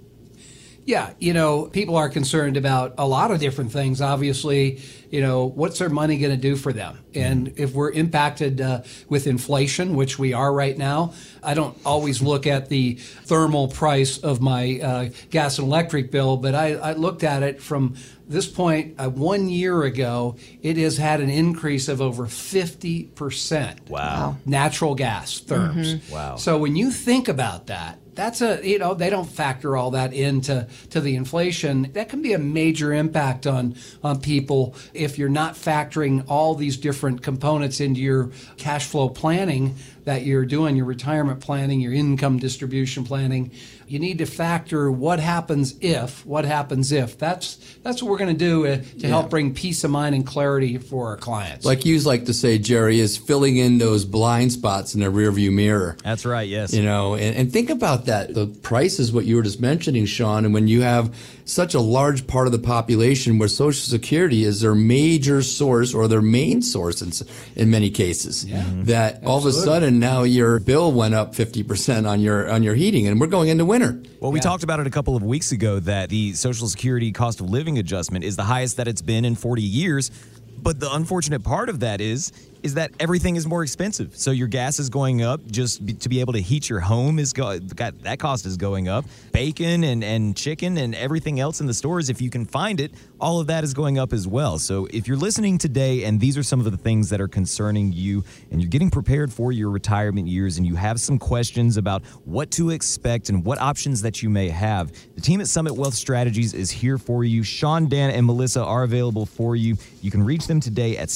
Yeah, 0.86 1.14
you 1.18 1.34
know, 1.34 1.66
people 1.66 1.96
are 1.96 2.10
concerned 2.10 2.58
about 2.58 2.94
a 3.00 3.08
lot 3.08 3.32
of 3.32 3.40
different 3.40 3.72
things. 3.72 4.02
Obviously, 4.02 4.82
you 5.10 5.20
know, 5.20 5.46
what's 5.46 5.80
their 5.80 5.90
money 5.90 6.20
going 6.20 6.32
to 6.32 6.38
do 6.38 6.56
for 6.56 6.72
them? 6.72 7.00
And 7.16 7.54
if 7.58 7.74
we're 7.74 7.92
impacted 7.92 8.62
uh, 8.62 8.84
with 9.10 9.26
inflation, 9.26 9.96
which 9.96 10.20
we 10.20 10.34
are 10.34 10.54
right 10.54 10.78
now, 10.78 11.14
I 11.42 11.56
don't 11.56 11.76
always 11.86 12.22
look 12.22 12.46
at 12.46 12.70
the 12.70 12.96
thermal 12.96 13.70
price 13.70 14.20
of 14.20 14.42
my 14.42 14.80
uh, 14.80 15.10
gas 15.32 15.58
and 15.58 15.68
electric 15.68 16.12
bill, 16.12 16.38
but 16.38 16.54
I, 16.54 16.76
I 16.76 16.94
looked 16.94 17.24
at 17.24 17.42
it 17.42 17.64
from 17.64 17.96
this 18.28 18.48
point 18.48 18.96
uh, 19.00 19.10
one 19.10 19.50
year 19.50 19.84
ago. 19.84 20.36
It 20.62 20.78
has 20.78 20.98
had 20.98 21.20
an 21.20 21.32
increase 21.32 21.88
of 21.88 22.00
over 22.00 22.28
50%. 22.28 23.90
Wow. 23.90 24.38
Natural 24.46 24.94
gas, 24.94 25.42
therms. 25.42 26.12
Wow. 26.12 26.36
So 26.36 26.60
when 26.60 26.76
you 26.76 26.92
think 26.92 27.28
about 27.28 27.68
that, 27.68 27.98
that's 28.16 28.42
a 28.42 28.68
you 28.68 28.80
know 28.80 28.94
they 28.94 29.10
don't 29.10 29.30
factor 29.30 29.78
all 29.78 29.92
that 29.92 30.14
into 30.14 30.68
to 30.92 31.02
the 31.02 31.16
inflation. 31.16 31.92
That 31.94 32.10
can 32.10 32.22
be 32.22 32.34
a 32.34 32.40
major 32.40 32.94
impact 32.94 33.46
on 33.46 33.76
on 34.04 34.22
people 34.22 34.76
if 34.94 35.18
you're 35.18 35.30
not 35.30 35.56
factoring 35.56 36.24
all 36.28 36.56
these 36.56 36.78
different 36.78 37.22
components 37.22 37.80
into 37.80 38.02
your 38.02 38.32
cash 38.58 38.88
flow 38.88 39.10
planning 39.10 39.76
that 40.06 40.24
you're 40.24 40.46
doing, 40.46 40.76
your 40.76 40.86
retirement 40.86 41.42
planning, 41.42 41.82
your 41.82 41.94
income 41.94 42.40
distribution 42.40 43.04
planning. 43.04 43.52
You 43.88 44.00
need 44.00 44.18
to 44.20 44.26
factor 44.26 44.92
what 44.92 45.20
happens 45.20 45.76
if, 45.82 46.26
what 46.26 46.46
happens 46.46 46.92
if. 46.92 47.20
That's 47.20 47.58
that's 47.84 48.02
what 48.02 48.10
we're 48.10 48.18
going 48.18 48.36
to 48.36 48.40
do 48.40 48.66
uh, 48.66 48.82
to 49.00 49.08
help 49.08 49.30
bring 49.30 49.54
peace 49.54 49.84
of 49.84 49.92
mind 49.92 50.16
and 50.16 50.26
clarity 50.26 50.78
for 50.80 51.10
our 51.10 51.18
clients. 51.18 51.66
Like 51.66 51.86
you 51.86 52.00
like 52.00 52.26
to 52.26 52.34
say, 52.34 52.58
Jerry, 52.58 53.00
is 53.00 53.18
filling 53.18 53.58
in 53.58 53.78
those 53.78 54.06
blind 54.06 54.52
spots 54.52 54.96
in 54.96 55.02
the 55.02 55.08
rearview 55.08 55.52
mirror. 55.52 55.98
That's 56.04 56.26
right, 56.26 56.48
yes. 56.48 56.74
You 56.74 56.84
know, 56.84 57.16
and, 57.16 57.36
and 57.36 57.54
think 57.54 57.70
about 57.70 58.06
that. 58.06 58.34
The 58.34 58.48
price 58.48 59.00
is 59.00 59.12
what 59.12 59.26
you 59.26 59.36
were 59.36 59.44
just 59.44 59.62
mentioning, 59.62 60.06
Shawn. 60.06 60.46
And 60.46 60.54
when 60.54 60.68
you 60.68 60.82
have 60.82 61.16
such 61.46 61.76
a 61.76 61.80
large 61.80 62.26
part 62.26 62.48
of 62.48 62.52
the 62.52 62.60
population 62.60 63.38
where 63.38 63.48
Social 63.48 63.82
Security 63.82 64.44
is 64.44 64.62
their 64.62 64.74
major 64.74 65.44
source 65.44 65.94
or 65.94 66.08
their 66.08 66.22
main 66.22 66.64
source 66.64 67.02
in, 67.02 67.12
in 67.56 67.70
many 67.70 67.92
cases, 67.92 68.46
mm-hmm. 68.46 68.86
that 68.86 69.24
all 69.24 69.38
of 69.38 69.46
a 69.46 69.52
sudden 69.52 70.00
now 70.00 70.24
your 70.24 70.60
bill 70.60 70.92
went 70.92 71.14
up 71.14 71.36
50% 71.36 72.10
on 72.10 72.20
your, 72.20 72.50
on 72.50 72.64
your 72.64 72.74
heating 72.74 73.08
and 73.08 73.22
we're 73.22 73.28
going 73.28 73.50
into 73.50 73.64
winter. 73.64 74.02
Well, 74.20 74.32
we 74.32 74.40
talked 74.40 74.64
about 74.64 74.80
it 74.80 74.88
a 74.88 74.92
couple 74.92 75.16
of 75.16 75.22
weeks 75.22 75.52
ago 75.52 75.80
that 75.82 76.10
the 76.10 76.34
Social 76.34 76.68
Security 76.68 77.12
cost 77.12 77.40
of 77.40 77.50
living 77.50 77.78
adjustment 77.78 78.26
is 78.26 78.36
the 78.36 78.44
highest 78.44 78.78
that 78.78 78.88
it's 78.88 79.04
been 79.04 79.24
in 79.24 79.36
40 79.36 79.62
years. 79.62 80.10
But 80.58 80.80
the 80.80 80.92
unfortunate 80.92 81.44
part 81.44 81.70
of 81.70 81.82
that 81.82 82.02
is 82.02 82.32
is 82.66 82.74
that 82.74 82.92
everything 83.00 83.36
is 83.36 83.46
more 83.46 83.62
expensive. 83.62 84.18
So 84.18 84.32
your 84.32 84.48
gas 84.48 84.80
is 84.80 84.90
going 84.90 85.22
up 85.22 85.40
just 85.46 85.86
be, 85.86 85.94
to 85.94 86.10
be 86.10 86.20
able 86.20 86.34
to 86.34 86.42
heat 86.42 86.68
your 86.68 86.80
home 86.80 87.20
is 87.20 87.32
go, 87.32 87.60
got 87.60 88.02
that 88.02 88.18
cost 88.18 88.48
is 88.48 88.58
going 88.58 88.88
up. 88.88 89.06
Bacon 89.32 89.84
and 89.84 90.04
and 90.04 90.36
chicken 90.36 90.78
and 90.78 90.96
everything 90.96 91.40
else 91.40 91.62
in 91.62 91.68
the 91.68 91.76
stores 91.76 92.10
if 92.10 92.22
you 92.22 92.32
can 92.32 92.44
find 92.44 92.80
it, 92.82 92.92
all 93.22 93.40
of 93.40 93.48
that 93.48 93.64
is 93.64 93.76
going 93.76 94.00
up 94.00 94.14
as 94.14 94.28
well. 94.28 94.58
So 94.58 94.88
if 94.92 95.08
you're 95.08 95.16
listening 95.16 95.60
today 95.60 96.06
and 96.06 96.20
these 96.20 96.40
are 96.40 96.44
some 96.44 96.60
of 96.60 96.70
the 96.72 96.78
things 96.78 97.10
that 97.12 97.22
are 97.22 97.28
concerning 97.28 97.94
you 97.94 98.24
and 98.50 98.60
you're 98.60 98.70
getting 98.70 98.90
prepared 98.90 99.32
for 99.32 99.52
your 99.52 99.70
retirement 99.70 100.28
years 100.28 100.58
and 100.58 100.66
you 100.66 100.74
have 100.76 101.00
some 101.00 101.20
questions 101.20 101.78
about 101.78 102.04
what 102.26 102.50
to 102.52 102.72
expect 102.72 103.30
and 103.30 103.46
what 103.46 103.60
options 103.60 104.02
that 104.02 104.24
you 104.24 104.30
may 104.30 104.50
have, 104.50 104.92
the 105.14 105.22
team 105.22 105.40
at 105.40 105.48
Summit 105.48 105.76
Wealth 105.76 105.94
Strategies 105.94 106.56
is 106.56 106.72
here 106.72 106.98
for 106.98 107.24
you. 107.24 107.44
Shawn, 107.44 107.88
Dan, 107.88 108.10
and 108.10 108.26
Melissa 108.26 108.64
are 108.64 108.84
available 108.84 109.28
for 109.28 109.56
you. 109.56 109.78
You 110.02 110.10
can 110.10 110.24
reach 110.24 110.48
them 110.48 110.60
today 110.60 110.98
at 110.98 111.10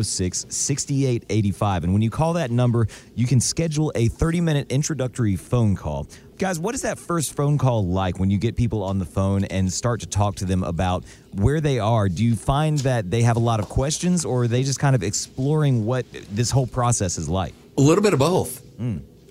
720-806-6885. 0.00 1.84
And 1.84 1.92
when 1.92 2.02
you 2.02 2.10
call 2.10 2.32
that 2.34 2.50
number, 2.50 2.86
you 3.14 3.26
can 3.26 3.40
schedule 3.40 3.92
a 3.94 4.08
30-minute 4.08 4.70
introductory 4.70 5.36
phone 5.36 5.76
call. 5.76 6.06
Guys, 6.38 6.58
what 6.58 6.74
is 6.74 6.82
that 6.82 6.98
first 6.98 7.36
phone 7.36 7.58
call 7.58 7.86
like 7.86 8.18
when 8.18 8.28
you 8.30 8.38
get 8.38 8.56
people 8.56 8.82
on 8.82 8.98
the 8.98 9.04
phone 9.04 9.44
and 9.44 9.72
start 9.72 10.00
to 10.00 10.06
talk 10.06 10.34
to 10.36 10.44
them 10.44 10.64
about 10.64 11.04
where 11.34 11.60
they 11.60 11.78
are? 11.78 12.08
Do 12.08 12.24
you 12.24 12.34
find 12.34 12.78
that 12.80 13.10
they 13.10 13.22
have 13.22 13.36
a 13.36 13.40
lot 13.40 13.60
of 13.60 13.68
questions 13.68 14.24
or 14.24 14.42
are 14.42 14.48
they 14.48 14.64
just 14.64 14.80
kind 14.80 14.96
of 14.96 15.02
exploring 15.02 15.86
what 15.86 16.06
this 16.32 16.50
whole 16.50 16.66
process 16.66 17.18
is 17.18 17.28
like? 17.28 17.54
A 17.78 17.80
little 17.80 18.02
bit 18.02 18.12
of 18.12 18.18
both. 18.18 18.62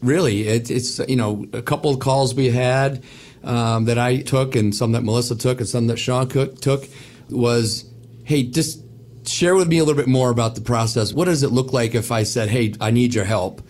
Really, 0.02 0.48
it, 0.48 0.70
it's 0.70 1.00
you 1.00 1.16
know 1.16 1.46
a 1.54 1.62
couple 1.62 1.90
of 1.90 2.00
calls 2.00 2.36
we 2.36 2.50
had 2.50 3.04
um, 3.44 3.86
that 3.86 3.98
I 3.98 4.18
took, 4.18 4.56
and 4.56 4.76
some 4.76 4.92
that 4.94 5.04
Melissa 5.04 5.36
took, 5.36 5.60
and 5.60 5.68
some 5.68 5.88
that 5.88 5.98
Shawn 5.98 6.28
Cook 6.28 6.60
took 6.60 6.88
was, 7.30 7.86
hey, 8.26 8.44
just 8.44 8.83
share 9.26 9.56
with 9.56 9.68
me 9.68 9.78
a 9.80 9.84
little 9.84 10.02
bit 10.02 10.10
more 10.10 10.30
about 10.30 10.56
the 10.56 10.62
process. 10.62 11.14
What 11.14 11.26
does 11.26 11.44
it 11.44 11.52
look 11.52 11.74
like 11.74 11.96
if 11.96 12.12
I 12.12 12.24
said, 12.24 12.50
hey, 12.50 12.74
I 12.80 12.92
need 12.92 13.14
your 13.14 13.26
help? 13.26 13.62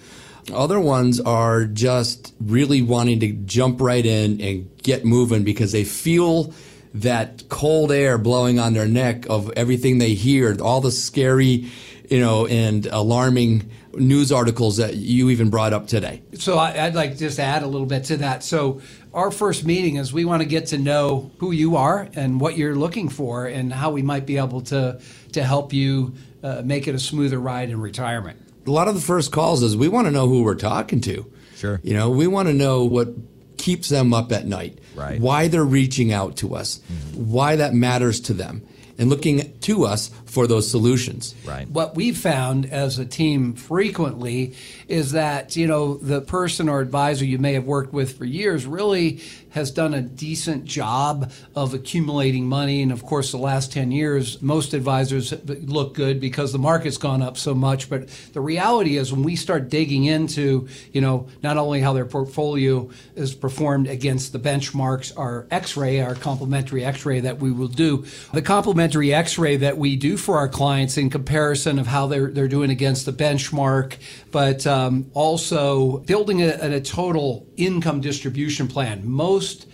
Other 0.53 0.79
ones 0.79 1.22
are 1.22 1.65
just 1.65 2.33
really 2.41 2.81
wanting 2.81 3.19
to 3.22 3.31
jump 3.31 3.79
right 3.79 4.05
in 4.05 4.41
and 4.41 4.69
get 4.83 5.05
moving 5.05 5.43
because 5.43 5.72
they 5.72 5.86
feel 5.86 6.53
that 6.93 7.43
cold 7.50 7.91
air 7.91 8.17
blowing 8.17 8.60
on 8.60 8.74
their 8.74 8.88
neck 8.88 9.25
of 9.29 9.51
everything 9.55 9.98
they 9.98 10.13
hear, 10.13 10.55
all 10.62 10.81
the 10.81 10.91
scary, 10.91 11.72
you 12.10 12.19
know, 12.19 12.48
and 12.48 12.86
alarming 12.86 13.69
news 13.93 14.31
articles 14.31 14.77
that 14.77 14.95
you 14.95 15.29
even 15.29 15.50
brought 15.50 15.72
up 15.72 15.88
today. 15.88 16.22
So 16.33 16.57
I, 16.57 16.86
I'd 16.86 16.95
like 16.95 17.12
to 17.12 17.17
just 17.17 17.39
add 17.39 17.63
a 17.63 17.67
little 17.67 17.86
bit 17.86 18.05
to 18.05 18.17
that. 18.17 18.43
So 18.43 18.81
our 19.13 19.29
first 19.29 19.65
meeting 19.65 19.98
is 19.98 20.12
we 20.12 20.25
want 20.25 20.41
to 20.41 20.48
get 20.48 20.67
to 20.67 20.77
know 20.77 21.31
who 21.38 21.51
you 21.51 21.75
are 21.75 22.10
and 22.15 22.41
what 22.41 22.57
you're 22.57 22.75
looking 22.75 23.10
for, 23.10 23.45
and 23.45 23.72
how 23.72 23.91
we 23.91 24.01
might 24.01 24.25
be 24.25 24.38
able 24.38 24.62
to 24.62 25.00
to 25.33 25.43
help 25.43 25.74
you 25.74 26.15
uh, 26.43 26.62
make 26.65 26.88
it 26.88 26.95
a 26.95 27.00
smoother 27.00 27.39
ride 27.39 27.69
in 27.69 27.79
retirement. 27.79 28.39
A 28.65 28.72
lot 28.72 28.88
of 28.88 28.95
the 28.95 29.01
first 29.01 29.31
calls 29.31 29.62
is 29.62 29.75
we 29.75 29.89
want 29.89 30.07
to 30.07 30.12
know 30.12 30.27
who 30.27 30.43
we're 30.43 30.55
talking 30.55 31.01
to. 31.01 31.31
Sure. 31.55 31.79
You 31.83 31.93
know, 31.93 32.10
we 32.10 32.27
want 32.27 32.48
to 32.48 32.53
know 32.53 32.86
what 32.86 33.10
keeps 33.57 33.89
them 33.89 34.13
up 34.13 34.31
at 34.31 34.45
night. 34.45 34.79
Right. 34.95 35.19
Why 35.19 35.48
they're 35.48 35.63
reaching 35.63 36.12
out 36.12 36.38
to 36.38 36.55
us. 36.55 36.81
Why 37.13 37.55
that 37.55 37.74
matters 37.74 38.19
to 38.22 38.33
them. 38.33 38.65
And 38.98 39.10
looking 39.10 39.57
to 39.62 39.86
us 39.86 40.12
for 40.34 40.48
those 40.48 40.70
solutions. 40.70 41.36
Right. 41.46 41.70
What 41.70 41.96
we've 41.96 42.18
found 42.18 42.66
as 42.66 42.98
a 42.98 43.06
team 43.06 43.54
frequently 43.54 44.56
is 44.88 45.12
that, 45.12 45.56
you 45.56 45.68
know, 45.68 45.98
the 45.98 46.22
person 46.22 46.70
or 46.70 46.82
advisor 46.82 47.24
you 47.24 47.38
may 47.38 47.54
have 47.54 47.66
worked 47.66 47.94
with 47.94 48.18
for 48.18 48.25
years 48.25 48.66
really 48.66 49.22
has 49.52 49.70
done 49.70 49.94
a 49.94 50.02
decent 50.02 50.66
job 50.66 51.32
of 51.56 51.75
accumulating 51.75 52.48
money. 52.48 52.82
And 52.82 52.92
of 52.92 53.04
course, 53.04 53.32
the 53.32 53.38
last 53.38 53.72
10 53.72 53.92
years, 53.92 54.42
most 54.42 54.74
advisors 54.74 55.32
look 55.46 55.94
good 55.94 56.20
because 56.20 56.52
the 56.52 56.58
market's 56.58 56.98
gone 56.98 57.22
up 57.22 57.38
so 57.38 57.54
much. 57.54 57.88
But 57.88 58.08
the 58.34 58.42
reality 58.42 58.98
is 58.98 59.13
when 59.13 59.22
we 59.22 59.36
start 59.36 59.70
digging 59.70 60.06
into, 60.06 60.68
you 60.92 61.02
know, 61.02 61.28
not 61.44 61.58
only 61.58 61.82
how 61.82 61.94
their 61.94 62.06
portfolio 62.06 62.90
is 63.16 63.36
performed 63.36 63.88
against 63.88 64.34
the 64.34 64.40
benchmarks, 64.40 65.16
our 65.16 65.46
x-ray, 65.52 66.02
our 66.02 66.16
complementary 66.16 66.84
x-ray 66.84 67.20
that 67.20 67.38
we 67.38 67.52
will 67.52 67.68
do, 67.68 68.06
the 68.34 68.42
complementary 68.42 69.13
x-ray 69.13 69.58
that 69.58 69.78
we 69.78 69.96
do 69.96 70.18
for 70.24 70.38
our 70.38 70.48
clients 70.48 70.98
in 70.98 71.10
comparison 71.10 71.77
of 71.77 71.88
how 71.88 72.08
they're, 72.08 72.32
they're 72.32 72.48
doing 72.48 72.72
against 72.72 73.06
the 73.06 73.13
benchmark, 73.13 73.98
but 74.32 74.65
um, 74.65 75.12
also 75.13 76.00
building 76.00 76.42
a, 76.42 76.77
a 76.77 76.82
total 76.82 77.48
income 77.58 78.01
distribution 78.01 78.68
plan. 78.68 79.08
Most 79.08 79.68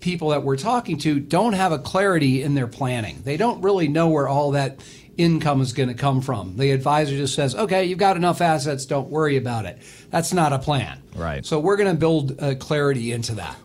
people 0.00 0.28
that 0.28 0.42
we're 0.42 0.56
talking 0.56 0.98
to 0.98 1.18
don't 1.18 1.54
have 1.54 1.72
a 1.72 1.78
clarity 1.78 2.42
in 2.42 2.54
their 2.54 2.68
planning. 2.68 3.20
They 3.24 3.36
don't 3.36 3.60
really 3.60 3.88
know 3.88 4.08
where 4.08 4.28
all 4.28 4.52
that 4.52 4.80
income 5.16 5.60
is 5.60 5.72
going 5.72 5.88
to 5.88 5.94
come 5.94 6.20
from. 6.20 6.56
The 6.56 6.70
advisor 6.70 7.16
just 7.16 7.34
says, 7.34 7.54
okay, 7.54 7.84
you've 7.86 7.98
got 7.98 8.16
enough 8.16 8.40
assets, 8.40 8.86
don't 8.86 9.08
worry 9.08 9.36
about 9.36 9.64
it. 9.64 9.78
That's 10.10 10.32
not 10.32 10.52
a 10.52 10.58
plan. 10.58 11.02
Right. 11.14 11.44
So 11.44 11.58
we're 11.58 11.76
going 11.76 11.90
to 11.90 11.98
build 11.98 12.40
uh, 12.40 12.54
clarity 12.56 13.12
into 13.12 13.34
that. 13.36 13.56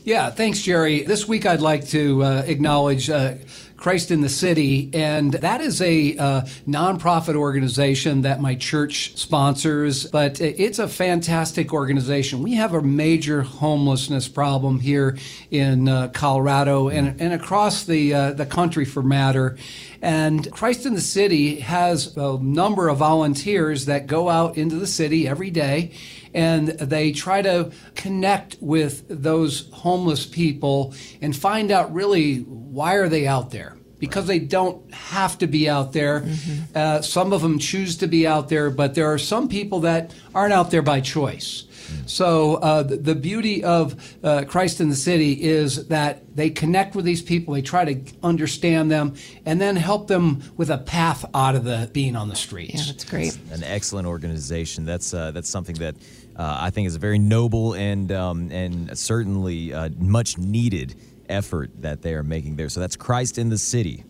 Yeah, 0.05 0.31
thanks, 0.31 0.63
Jerry. 0.63 1.03
This 1.03 1.27
week 1.27 1.45
I'd 1.45 1.61
like 1.61 1.89
to 1.89 2.23
uh, 2.23 2.43
acknowledge 2.47 3.11
uh, 3.11 3.35
Christ 3.77 4.11
in 4.11 4.21
the 4.21 4.29
City, 4.29 4.91
and 4.93 5.33
that 5.33 5.61
is 5.61 5.83
a 5.83 6.17
uh, 6.17 6.41
nonprofit 6.67 7.35
organization 7.35 8.23
that 8.23 8.41
my 8.41 8.55
church 8.55 9.17
sponsors, 9.17 10.07
but 10.07 10.41
it's 10.41 10.79
a 10.79 10.89
fantastic 10.89 11.73
organization. 11.73 12.43
We 12.43 12.55
have 12.55 12.75
a 12.75 12.83
major 12.83 13.43
homelessness 13.43 14.29
problem 14.29 14.81
here 14.81 15.19
in 15.51 15.89
uh, 15.89 16.09
Colorado 16.09 16.89
and, 16.89 17.21
and 17.21 17.33
across 17.33 17.85
the, 17.85 18.15
uh, 18.15 18.33
the 18.33 18.47
country 18.47 18.85
for 18.85 19.03
matter. 19.03 19.57
And 20.01 20.51
Christ 20.53 20.87
in 20.87 20.95
the 20.95 21.01
City 21.01 21.61
has 21.61 22.17
a 22.17 22.39
number 22.39 22.89
of 22.89 22.99
volunteers 22.99 23.87
that 23.87 24.07
go 24.07 24.29
out 24.29 24.57
into 24.57 24.77
the 24.77 24.87
city 24.87 25.27
every 25.29 25.51
day 25.51 25.93
and 26.35 26.69
they 26.69 27.13
try 27.13 27.43
to 27.43 27.73
connect 27.95 28.57
with 28.61 29.05
those 29.09 29.69
homeless 29.73 30.27
people 30.27 30.95
and 31.21 31.35
find 31.35 31.71
out 31.71 31.93
really 31.93 32.41
why 32.41 32.95
are 32.95 33.09
they 33.09 33.27
out 33.27 33.51
there 33.51 33.78
because 33.99 34.27
they 34.27 34.39
don't 34.39 34.93
have 34.93 35.39
to 35.39 35.47
be 35.47 35.69
out 35.69 35.93
there. 35.93 36.21
Mm-hmm. 36.21 36.63
Uh, 36.75 37.03
some 37.03 37.33
of 37.33 37.43
them 37.43 37.59
choose 37.59 37.97
to 37.99 38.07
be 38.07 38.27
out 38.27 38.49
there, 38.49 38.71
but 38.71 38.95
there 38.95 39.13
are 39.13 39.19
some 39.19 39.49
people 39.49 39.81
that 39.81 40.15
aren't 40.35 40.53
out 40.53 40.71
there 40.71 40.83
by 40.83 41.01
choice. 41.01 41.65
So 42.07 42.57
uh, 42.57 42.83
the, 42.83 42.97
the, 42.97 43.15
beauty 43.15 43.65
of 43.65 44.17
uh, 44.23 44.45
Christ 44.47 44.81
in 44.81 44.89
the 44.89 44.97
City 44.97 45.33
is 45.43 45.89
that 45.89 46.37
they 46.37 46.51
connect 46.51 46.95
with 46.95 47.05
these 47.05 47.23
people, 47.23 47.55
they 47.55 47.63
try 47.63 47.85
to 47.85 48.15
understand 48.23 48.91
them, 48.91 49.15
and 49.45 49.61
then 49.61 49.77
help 49.77 50.09
them 50.09 50.43
with 50.57 50.71
a 50.71 50.79
path 50.79 51.25
out 51.35 51.55
of 51.55 51.65
the 51.65 51.91
being 51.93 52.17
on 52.17 52.29
the 52.29 52.37
streets. 52.37 52.75
Yeah, 52.75 52.93
that's 52.93 53.05
great. 53.05 53.39
An 53.51 53.63
excellent 53.65 54.07
organization. 54.07 54.85
That's 54.85 55.15
uh, 55.15 55.31
that's 55.33 55.49
something 55.49 55.77
that 55.77 55.95
uh, 56.37 56.59
I 56.61 56.71
think 56.71 56.87
is 56.87 56.95
a 56.95 56.99
very 56.99 57.19
noble 57.19 57.75
and 57.75 58.11
um, 58.13 58.51
and 58.53 58.97
certainly 58.99 59.73
uh, 59.73 59.91
much 59.99 60.39
needed 60.39 60.95
effort 61.29 61.71
that 61.83 62.03
they 62.03 62.15
are 62.15 62.23
making 62.23 62.57
there. 62.57 62.69
So 62.69 62.81
that's 62.81 62.97
Christ 62.97 63.39
in 63.39 63.49
the 63.49 63.59
City. 63.59 64.05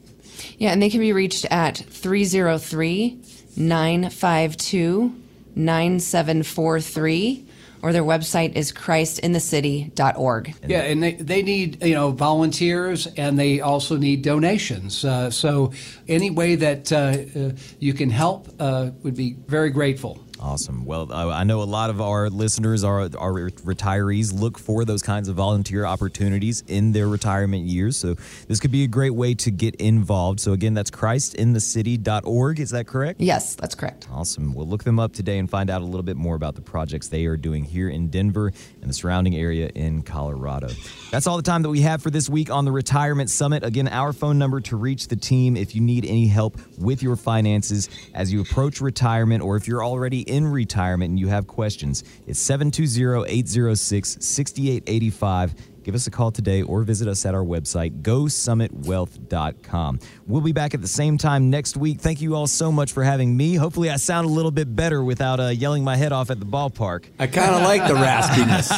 Yeah, 0.58 0.72
and 0.72 0.80
they 0.80 0.90
can 0.90 1.00
be 1.00 1.12
reached 1.12 1.44
at 1.46 1.76
303 1.76 3.20
952 3.56 5.14
9743 5.54 7.44
or 7.82 7.92
their 7.92 8.02
website 8.02 8.54
is 8.54 8.72
christinthecity.org. 8.72 10.54
Yeah, 10.66 10.80
and 10.80 11.02
they, 11.02 11.12
they 11.14 11.42
need 11.42 11.84
you 11.84 11.94
know 11.94 12.10
volunteers 12.10 13.06
and 13.16 13.38
they 13.38 13.60
also 13.60 13.96
need 13.96 14.22
donations. 14.22 15.04
Uh, 15.04 15.30
so 15.30 15.72
any 16.08 16.30
way 16.30 16.56
that 16.56 16.92
uh, 16.92 16.96
uh, 16.96 17.52
you 17.78 17.94
can 17.94 18.10
help 18.10 18.48
uh, 18.58 18.90
would 19.02 19.16
be 19.16 19.36
very 19.46 19.70
grateful. 19.70 20.24
Awesome. 20.40 20.84
Well, 20.84 21.12
I 21.12 21.42
know 21.44 21.62
a 21.62 21.64
lot 21.64 21.90
of 21.90 22.00
our 22.00 22.30
listeners 22.30 22.84
are, 22.84 23.00
are 23.00 23.32
retirees 23.32 24.38
look 24.38 24.58
for 24.58 24.84
those 24.84 25.02
kinds 25.02 25.28
of 25.28 25.36
volunteer 25.36 25.84
opportunities 25.84 26.62
in 26.68 26.92
their 26.92 27.08
retirement 27.08 27.64
years. 27.64 27.96
So 27.96 28.14
this 28.46 28.60
could 28.60 28.70
be 28.70 28.84
a 28.84 28.86
great 28.86 29.10
way 29.10 29.34
to 29.34 29.50
get 29.50 29.74
involved. 29.76 30.38
So 30.40 30.52
again, 30.52 30.74
that's 30.74 30.90
christinthecity.org. 30.90 32.60
Is 32.60 32.70
that 32.70 32.86
correct? 32.86 33.20
Yes, 33.20 33.56
that's 33.56 33.74
correct. 33.74 34.08
Awesome. 34.12 34.54
We'll 34.54 34.68
look 34.68 34.84
them 34.84 35.00
up 35.00 35.12
today 35.12 35.38
and 35.38 35.50
find 35.50 35.70
out 35.70 35.82
a 35.82 35.84
little 35.84 36.02
bit 36.04 36.16
more 36.16 36.36
about 36.36 36.54
the 36.54 36.62
projects 36.62 37.08
they 37.08 37.26
are 37.26 37.36
doing 37.36 37.64
here 37.64 37.88
in 37.88 38.08
Denver 38.08 38.52
and 38.80 38.88
the 38.88 38.94
surrounding 38.94 39.34
area 39.34 39.70
in 39.74 40.02
Colorado. 40.02 40.68
That's 41.10 41.26
all 41.26 41.36
the 41.36 41.42
time 41.42 41.62
that 41.62 41.70
we 41.70 41.80
have 41.80 42.00
for 42.00 42.10
this 42.10 42.28
week 42.28 42.50
on 42.50 42.64
the 42.64 42.72
Retirement 42.72 43.30
Summit. 43.30 43.64
Again, 43.64 43.88
our 43.88 44.12
phone 44.12 44.38
number 44.38 44.60
to 44.62 44.76
reach 44.76 45.08
the 45.08 45.16
team 45.16 45.56
if 45.56 45.74
you 45.74 45.80
need 45.80 46.04
any 46.04 46.28
help 46.28 46.58
with 46.78 47.02
your 47.02 47.16
finances 47.16 47.88
as 48.14 48.32
you 48.32 48.40
approach 48.40 48.80
retirement 48.80 49.42
or 49.42 49.56
if 49.56 49.66
you're 49.66 49.84
already 49.84 50.27
in 50.28 50.46
retirement 50.46 51.10
and 51.10 51.18
you 51.18 51.28
have 51.28 51.46
questions, 51.46 52.04
it's 52.26 52.38
720 52.40 53.28
806 53.28 54.18
6885 54.20 55.54
give 55.88 55.94
us 55.94 56.06
a 56.06 56.10
call 56.10 56.30
today 56.30 56.60
or 56.60 56.82
visit 56.82 57.08
us 57.08 57.24
at 57.24 57.34
our 57.34 57.42
website, 57.42 58.02
gosummitwealth.com. 58.02 60.00
We'll 60.26 60.42
be 60.42 60.52
back 60.52 60.74
at 60.74 60.82
the 60.82 60.86
same 60.86 61.16
time 61.16 61.48
next 61.48 61.78
week. 61.78 61.98
Thank 61.98 62.20
you 62.20 62.34
all 62.34 62.46
so 62.46 62.70
much 62.70 62.92
for 62.92 63.02
having 63.02 63.34
me. 63.34 63.54
Hopefully, 63.54 63.88
I 63.88 63.96
sound 63.96 64.26
a 64.26 64.28
little 64.30 64.50
bit 64.50 64.76
better 64.76 65.02
without 65.02 65.40
uh, 65.40 65.46
yelling 65.46 65.82
my 65.84 65.96
head 65.96 66.12
off 66.12 66.30
at 66.30 66.40
the 66.40 66.44
ballpark. 66.44 67.06
I 67.18 67.26
kind 67.26 67.54
of 67.54 67.62
like 67.62 67.88
the 67.88 67.94
raspiness. 67.94 68.68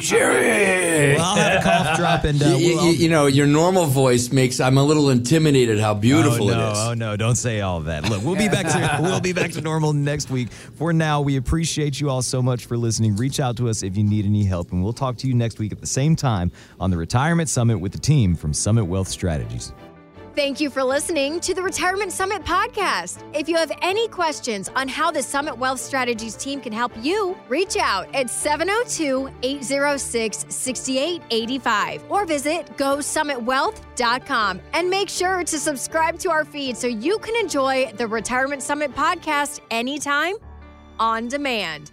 Sherry! 0.00 1.16
Well, 1.16 1.24
I'll 1.24 1.34
have 1.34 1.60
a 1.60 1.64
cough 1.64 1.96
drop 1.96 2.22
and. 2.22 2.40
Uh, 2.40 2.50
you, 2.50 2.76
we'll, 2.76 2.92
you, 2.92 3.08
know, 3.08 3.26
your 3.26 3.48
normal 3.48 3.86
voice 3.86 4.30
makes. 4.30 4.60
I'm 4.60 4.78
a 4.78 4.84
little 4.84 5.10
intimidated 5.10 5.80
how 5.80 5.94
beautiful 5.94 6.52
oh, 6.52 6.54
no, 6.54 6.68
it 6.68 6.72
is. 6.72 6.78
Oh, 6.78 6.94
no, 6.94 7.16
don't 7.16 7.34
say 7.34 7.62
all 7.62 7.80
that. 7.80 8.08
Look, 8.08 8.22
we'll 8.22 8.36
be 8.36 8.48
back 8.48 8.66
to 8.66 8.98
we'll 9.02 9.18
be 9.18 9.32
back 9.32 9.50
to 9.54 9.60
normal 9.60 9.92
next 9.92 10.30
week. 10.30 10.52
For 10.52 10.92
now, 10.92 11.20
we 11.20 11.36
appreciate 11.36 12.00
you 12.00 12.10
all 12.10 12.22
so 12.22 12.40
much 12.40 12.66
for 12.66 12.76
listening. 12.76 13.16
Reach 13.16 13.40
out 13.40 13.56
to 13.56 13.68
us 13.68 13.82
if 13.82 13.96
you 13.96 14.04
need 14.04 14.24
any 14.24 14.44
help, 14.44 14.70
and 14.70 14.84
we'll 14.84 14.92
talk 14.92 15.16
to 15.16 15.26
you 15.26 15.34
next 15.34 15.58
week 15.58 15.72
at 15.72 15.80
the 15.80 15.95
same 15.96 16.14
time 16.14 16.52
on 16.78 16.90
the 16.90 16.96
Retirement 16.98 17.48
Summit 17.48 17.78
with 17.78 17.92
the 17.92 17.98
team 17.98 18.34
from 18.34 18.52
Summit 18.52 18.84
Wealth 18.84 19.08
Strategies. 19.08 19.72
Thank 20.36 20.60
you 20.60 20.68
for 20.68 20.84
listening 20.84 21.40
to 21.40 21.54
the 21.54 21.62
Retirement 21.62 22.12
Summit 22.12 22.44
podcast. 22.44 23.24
If 23.34 23.48
you 23.48 23.56
have 23.56 23.72
any 23.80 24.06
questions 24.08 24.68
on 24.76 24.86
how 24.86 25.10
the 25.10 25.22
Summit 25.22 25.56
Wealth 25.56 25.80
Strategies 25.80 26.36
team 26.36 26.60
can 26.60 26.74
help 26.74 26.92
you, 27.00 27.34
reach 27.48 27.78
out 27.78 28.14
at 28.14 28.28
702 28.28 29.30
806 29.42 30.44
6885 30.54 32.04
or 32.10 32.26
visit 32.26 32.66
gosummitwealth.com 32.76 34.60
and 34.74 34.90
make 34.90 35.08
sure 35.08 35.42
to 35.42 35.58
subscribe 35.58 36.18
to 36.18 36.30
our 36.30 36.44
feed 36.44 36.76
so 36.76 36.86
you 36.86 37.18
can 37.20 37.34
enjoy 37.36 37.90
the 37.96 38.06
Retirement 38.06 38.62
Summit 38.62 38.94
podcast 38.94 39.60
anytime 39.70 40.34
on 40.98 41.28
demand. 41.28 41.92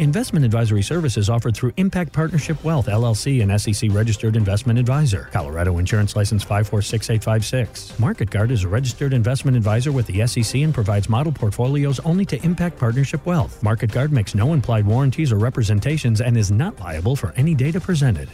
Investment 0.00 0.44
advisory 0.44 0.82
services 0.82 1.28
offered 1.28 1.56
through 1.56 1.72
Impact 1.76 2.12
Partnership 2.12 2.62
Wealth, 2.62 2.86
LLC, 2.86 3.42
an 3.42 3.58
SEC 3.58 3.90
registered 3.90 4.36
investment 4.36 4.78
advisor. 4.78 5.28
Colorado 5.32 5.78
Insurance 5.78 6.14
License 6.14 6.44
546856. 6.44 7.98
MarketGuard 7.98 8.52
is 8.52 8.62
a 8.62 8.68
registered 8.68 9.12
investment 9.12 9.56
advisor 9.56 9.90
with 9.90 10.06
the 10.06 10.24
SEC 10.24 10.60
and 10.62 10.72
provides 10.72 11.08
model 11.08 11.32
portfolios 11.32 11.98
only 12.00 12.24
to 12.26 12.40
Impact 12.44 12.78
Partnership 12.78 13.26
Wealth. 13.26 13.60
MarketGuard 13.62 14.12
makes 14.12 14.36
no 14.36 14.52
implied 14.52 14.86
warranties 14.86 15.32
or 15.32 15.36
representations 15.36 16.20
and 16.20 16.36
is 16.36 16.52
not 16.52 16.78
liable 16.78 17.16
for 17.16 17.32
any 17.32 17.56
data 17.56 17.80
presented. 17.80 18.28